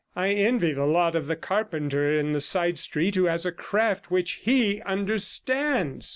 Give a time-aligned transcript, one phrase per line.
[0.15, 4.09] I envy the lot of the carpenter in the side street who has a craft
[4.09, 6.09] which he understands.